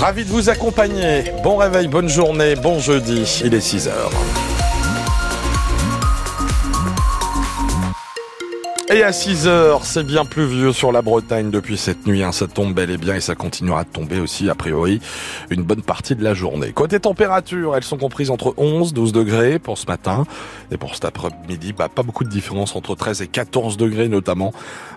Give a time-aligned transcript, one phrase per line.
[0.00, 1.24] Ravi de vous accompagner.
[1.44, 3.42] Bon réveil, bonne journée, bon jeudi.
[3.44, 4.10] Il est 6 heures.
[8.92, 12.24] Et à 6 heures, c'est bien pluvieux sur la Bretagne depuis cette nuit.
[12.24, 12.32] Hein.
[12.32, 14.98] Ça tombe bel et bien et ça continuera de tomber aussi, a priori,
[15.48, 16.72] une bonne partie de la journée.
[16.72, 20.24] Côté température, elles sont comprises entre 11, 12 degrés pour ce matin.
[20.72, 24.52] Et pour cet après-midi, bah, pas beaucoup de différence entre 13 et 14 degrés, notamment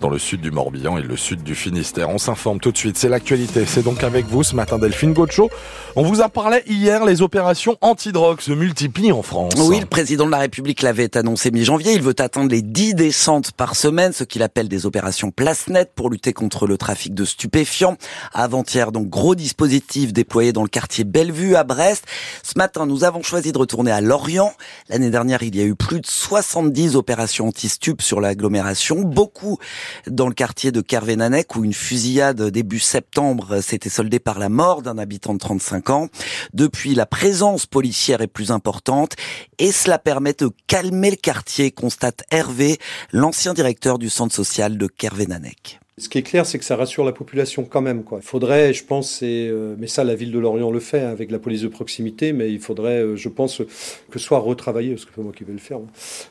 [0.00, 2.10] dans le sud du Morbihan et le sud du Finistère.
[2.10, 2.96] On s'informe tout de suite.
[2.98, 3.66] C'est l'actualité.
[3.66, 5.48] C'est donc avec vous ce matin, Delphine Gaucho.
[5.94, 9.54] On vous a parlé hier, les opérations anti-drogue se multiplient en France.
[9.58, 11.92] Oui, le président de la République l'avait annoncé mi-janvier.
[11.92, 15.92] Il veut atteindre les 10 descentes par semaine, ce qu'il appelle des opérations place nette
[15.94, 17.96] pour lutter contre le trafic de stupéfiants.
[18.32, 22.04] Avant-hier, donc, gros dispositif déployé dans le quartier Bellevue à Brest.
[22.42, 24.54] Ce matin, nous avons choisi de retourner à Lorient.
[24.88, 29.02] L'année dernière, il y a eu plus de 70 opérations anti-stup sur l'agglomération.
[29.02, 29.58] Beaucoup
[30.06, 34.80] dans le quartier de Kervénanec où une fusillade début septembre s'était soldée par la mort
[34.80, 36.08] d'un habitant de 35 ans.
[36.54, 39.16] Depuis, la présence policière est plus importante
[39.58, 42.78] et cela permet de calmer le quartier, constate Hervé,
[43.12, 45.80] l'ancien directeur directeur du centre social de Kervénanec.
[45.98, 48.04] Ce qui est clair, c'est que ça rassure la population quand même.
[48.04, 48.18] Quoi.
[48.20, 51.30] Il faudrait, je pense, euh, mais ça, la ville de Lorient le fait hein, avec
[51.30, 53.62] la police de proximité, mais il faudrait, euh, je pense,
[54.10, 55.86] que soit retravailler, parce que c'est pas moi qui vais le faire, hein,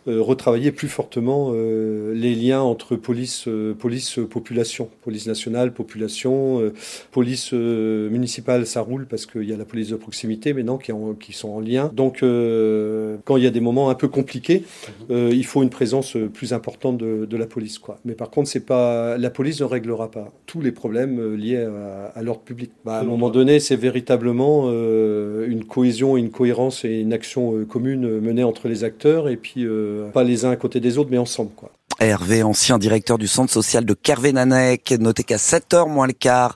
[0.08, 3.50] euh, retravailler plus fortement les liens entre police,
[3.80, 6.72] police, population, police nationale, population,
[7.12, 11.34] police municipale, ça roule parce qu'il y a la police de proximité maintenant qui, qui
[11.34, 11.90] sont en lien.
[11.94, 14.64] Donc, quand il y a des moments un peu compliqués,
[15.10, 17.80] il faut une présence plus importante de, de la police.
[17.80, 18.00] Quoi.
[18.06, 21.68] Mais par contre, c'est pas la police ne réglera pas tous les problèmes euh, liés
[22.16, 22.72] à, l'ordre public.
[22.84, 27.56] Bah, à un moment donné, c'est véritablement euh, une cohésion, une cohérence et une action
[27.56, 29.66] euh, commune menée entre les acteurs et puis
[30.14, 31.52] pas les uns à côté des autres, mais ensemble.
[31.56, 31.72] Quoi.
[32.00, 36.56] Hervé, ancien directeur du centre social de Kervénanec, noté qu'à 7h moins le quart,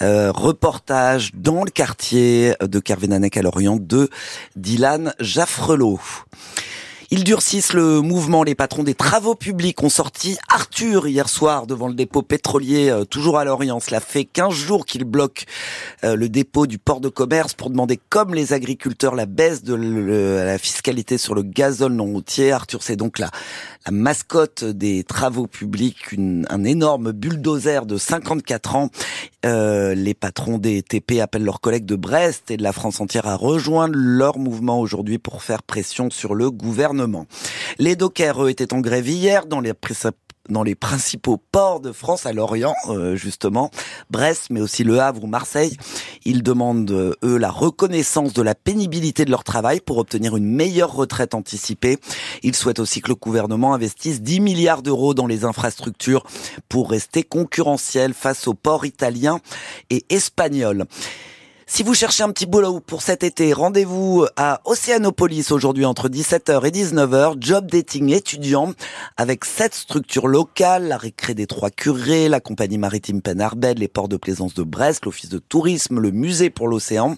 [0.00, 4.08] reportage dans le quartier de Kervénanec à Lorient de
[4.56, 6.00] Dylan Jaffrelot.
[7.12, 8.44] Ils durcissent le mouvement.
[8.44, 13.04] Les patrons des travaux publics ont sorti Arthur hier soir devant le dépôt pétrolier, euh,
[13.04, 13.80] toujours à Lorient.
[13.80, 15.42] Cela fait 15 jours qu'ils bloquent
[16.04, 19.74] euh, le dépôt du port de commerce pour demander, comme les agriculteurs, la baisse de
[19.74, 22.52] la fiscalité sur le gazole non routier.
[22.52, 23.32] Arthur, c'est donc la,
[23.90, 28.90] mascotte des travaux publics, un énorme bulldozer de 54 ans.
[29.46, 33.26] Euh, les patrons des TP appellent leurs collègues de Brest et de la France entière
[33.26, 36.99] à rejoindre leur mouvement aujourd'hui pour faire pression sur le gouvernement.
[37.78, 42.74] Les dockers, eux, étaient en grève hier dans les principaux ports de France, à Lorient,
[42.88, 43.70] euh, justement,
[44.10, 45.76] Brest, mais aussi Le Havre ou Marseille.
[46.24, 50.46] Ils demandent, euh, eux, la reconnaissance de la pénibilité de leur travail pour obtenir une
[50.46, 51.98] meilleure retraite anticipée.
[52.42, 56.24] Ils souhaitent aussi que le gouvernement investisse 10 milliards d'euros dans les infrastructures
[56.68, 59.40] pour rester concurrentiel face aux ports italiens
[59.88, 60.86] et espagnols.
[61.72, 66.66] Si vous cherchez un petit boulot pour cet été, rendez-vous à Océanopolis aujourd'hui entre 17h
[66.66, 67.36] et 19h.
[67.38, 68.72] Job dating étudiant
[69.16, 74.08] avec sept structures locales, la récré des Trois Curés, la compagnie maritime Penarbed, les ports
[74.08, 77.14] de plaisance de Brest, l'office de tourisme, le musée pour l'océan,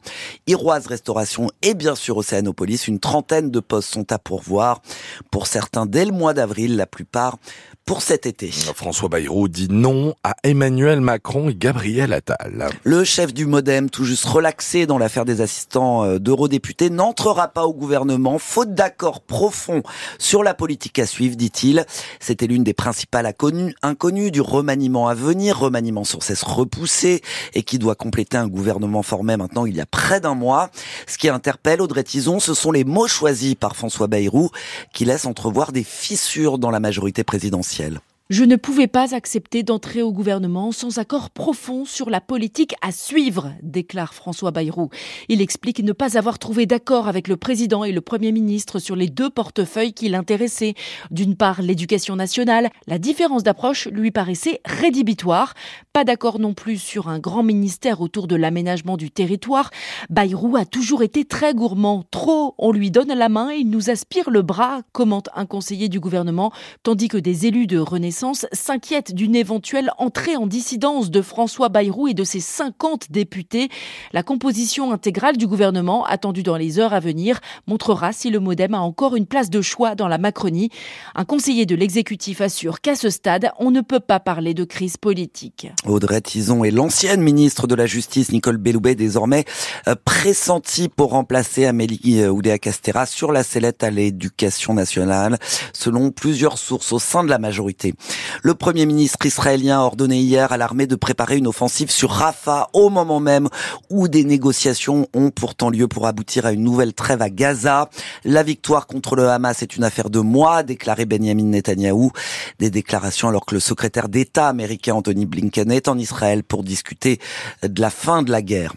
[0.47, 2.89] Iroise Restauration et bien sûr Océanopolis.
[2.89, 4.83] Une trentaine de postes sont à pourvoir.
[5.31, 7.39] Pour certains dès le mois d'avril, la plupart
[7.85, 8.51] pour cet été.
[8.51, 12.71] François Bayrou dit non à Emmanuel Macron et Gabriel Attal.
[12.85, 17.65] Le chef du Modem, tout juste relaxé dans l'affaire des assistants euh, d'eurodéputés, n'entrera pas
[17.65, 19.83] au gouvernement, faute d'accord profond
[20.19, 21.85] sur la politique à suivre, dit-il.
[22.21, 27.21] C'était l'une des principales inconnues, inconnues du remaniement à venir, remaniement sans cesse repoussé
[27.55, 30.71] et qui doit compléter un gouvernement formé maintenant il y a près d'un mois.
[31.07, 34.51] Ce qui interpelle Audrey Tison, ce sont les mots choisis par François Bayrou
[34.93, 38.12] qui laissent entrevoir des fissures dans la majorité présidentielle essentiel.
[38.31, 42.93] Je ne pouvais pas accepter d'entrer au gouvernement sans accord profond sur la politique à
[42.93, 44.91] suivre, déclare François Bayrou.
[45.29, 48.97] Il explique ne pas avoir trouvé d'accord avec le président et le premier ministre sur
[48.97, 50.75] les deux portefeuilles qui l'intéressaient.
[51.11, 52.71] D'une part, l'éducation nationale.
[52.87, 55.55] La différence d'approche lui paraissait rédhibitoire.
[55.93, 59.71] Pas d'accord non plus sur un grand ministère autour de l'aménagement du territoire.
[60.11, 62.05] Bayrou a toujours été très gourmand.
[62.11, 65.89] Trop, on lui donne la main et il nous aspire le bras, commente un conseiller
[65.89, 66.53] du gouvernement,
[66.83, 72.09] tandis que des élus de Renaissance s'inquiète d'une éventuelle entrée en dissidence de François Bayrou
[72.09, 73.69] et de ses 50 députés.
[74.13, 78.75] La composition intégrale du gouvernement, attendue dans les heures à venir, montrera si le modem
[78.75, 80.71] a encore une place de choix dans la Macronie.
[81.15, 84.97] Un conseiller de l'exécutif assure qu'à ce stade, on ne peut pas parler de crise
[84.97, 85.69] politique.
[85.87, 89.45] Audrey Tison et l'ancienne ministre de la Justice, Nicole Belloubet, désormais
[89.89, 95.39] euh, pressentie pour remplacer Amélie euh, Oudéa-Castera sur la sellette à l'éducation nationale,
[95.73, 97.95] selon plusieurs sources au sein de la majorité.
[98.43, 102.69] Le premier ministre israélien a ordonné hier à l'armée de préparer une offensive sur Rafah
[102.73, 103.49] au moment même
[103.91, 107.89] où des négociations ont pourtant lieu pour aboutir à une nouvelle trêve à Gaza.
[108.25, 112.13] La victoire contre le Hamas est une affaire de mois, déclaré Benjamin Netanyahou.
[112.59, 117.21] Des déclarations alors que le secrétaire d'État américain Anthony Blinken est en Israël pour discuter
[117.63, 118.73] de la fin de la guerre.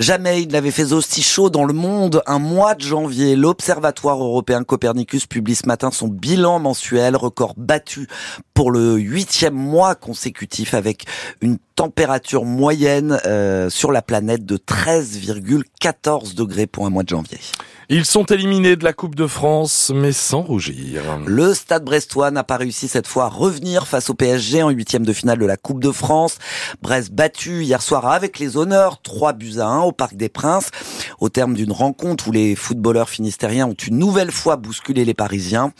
[0.00, 2.22] Jamais il n'avait fait aussi chaud dans le monde.
[2.26, 8.08] Un mois de janvier, l'Observatoire européen Copernicus publie ce matin son bilan mensuel, record battu
[8.54, 11.04] pour le huitième mois consécutif avec
[11.40, 17.38] une température moyenne euh, sur la planète de 13,14 degrés pour un mois de janvier.
[17.90, 21.02] Ils sont éliminés de la Coupe de France, mais sans rougir.
[21.26, 25.04] Le Stade Brestois n'a pas réussi cette fois à revenir face au PSG en huitième
[25.04, 26.38] de finale de la Coupe de France.
[26.80, 30.70] Brest battu hier soir avec les honneurs, 3 buts à 1 au Parc des Princes,
[31.20, 35.72] au terme d'une rencontre où les footballeurs finistériens ont une nouvelle fois bousculé les Parisiens.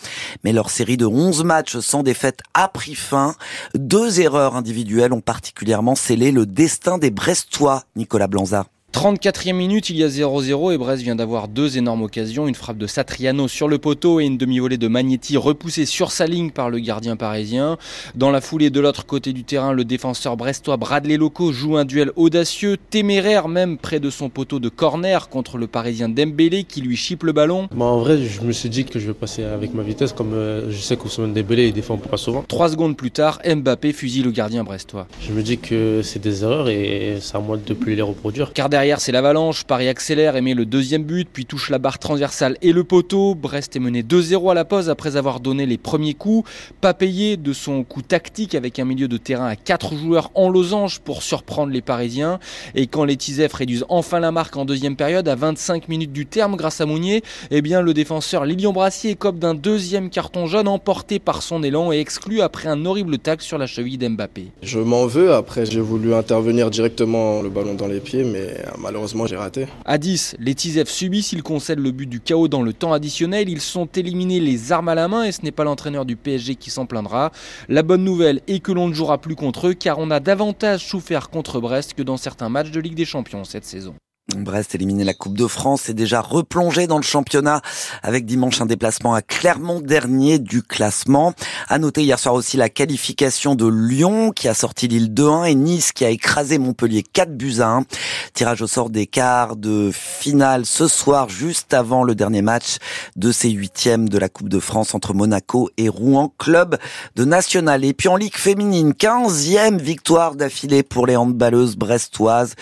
[0.45, 3.35] Mais leur série de 11 matchs sans défaite a pris fin.
[3.75, 8.67] Deux erreurs individuelles ont particulièrement scellé le destin des Brestois, Nicolas Blanza.
[8.95, 12.79] 34e minute, il y a 0-0 et Brest vient d'avoir deux énormes occasions, une frappe
[12.79, 16.71] de Satriano sur le poteau et une demi-volée de Magnetti repoussée sur sa ligne par
[16.71, 17.77] le gardien parisien.
[18.15, 21.85] Dans la foulée de l'autre côté du terrain, le défenseur brestois Bradley Loco joue un
[21.85, 26.81] duel audacieux, téméraire même près de son poteau de corner contre le parisien Dembélé qui
[26.81, 27.69] lui chipe le ballon.
[27.75, 30.35] Bah en vrai, je me suis dit que je vais passer avec ma vitesse comme
[30.35, 32.45] euh, je sais qu'Ousmane Dembélé il défend pas souvent.
[32.47, 35.09] Trois secondes plus tard, Mbappé fusille le gardien brestois.
[35.21, 38.53] Je me dis que c'est des erreurs et c'est à moi de plus les reproduire.
[38.53, 39.65] Car derrière c'est l'avalanche.
[39.65, 43.35] Paris accélère et met le deuxième but, puis touche la barre transversale et le poteau.
[43.35, 46.49] Brest est mené 2-0 à la pause après avoir donné les premiers coups.
[46.83, 50.51] Pas payé de son coup tactique avec un milieu de terrain à 4 joueurs en
[50.51, 52.39] losange pour surprendre les Parisiens.
[52.75, 56.27] Et quand les Tisef réduisent enfin la marque en deuxième période à 25 minutes du
[56.27, 60.69] terme grâce à Mounier, eh bien le défenseur Lilian Brassier écope d'un deuxième carton jaune
[60.69, 64.49] emporté par son élan et exclu après un horrible tac sur la cheville d'Mbappé.
[64.63, 69.27] Je m'en veux, après j'ai voulu intervenir directement le ballon dans les pieds, mais malheureusement
[69.27, 69.67] j'ai raté.
[69.85, 73.49] À 10, les Tisef subissent, ils concèdent le but du chaos dans le temps additionnel,
[73.49, 76.55] ils sont éliminés les armes à la main et ce n'est pas l'entraîneur du PSG
[76.57, 77.33] qui s'en plaindra.
[77.69, 80.87] La bonne nouvelle est que l'on ne jouera plus contre eux car on a davantage
[80.87, 83.95] souffert contre Brest que dans certains matchs de Ligue des Champions cette saison.
[84.33, 87.61] Brest éliminé la Coupe de France est déjà replongé dans le championnat
[88.03, 91.35] avec dimanche un déplacement à Clermont dernier du classement.
[91.69, 95.55] À noter hier soir aussi la qualification de Lyon qui a sorti Lille 2-1 et
[95.55, 97.85] Nice qui a écrasé Montpellier 4 buts à 1.
[98.33, 102.79] Tirage au sort des quarts de finale ce soir juste avant le dernier match
[103.17, 106.79] de ces huitièmes de la Coupe de France entre Monaco et Rouen, club
[107.15, 107.85] de national.
[107.85, 112.55] Et puis en Ligue féminine, 15e victoire d'affilée pour les handballeuses brestoises.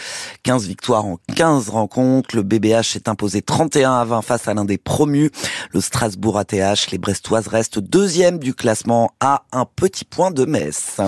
[0.43, 2.37] 15 victoires en 15 rencontres.
[2.37, 5.31] Le BBH s'est imposé 31 à 20 face à l'un des promus,
[5.73, 6.91] le Strasbourg ATH.
[6.91, 11.01] Les Brestoises restent deuxième du classement à un petit point de Metz.